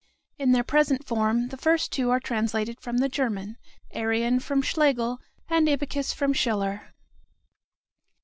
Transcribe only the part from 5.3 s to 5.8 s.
and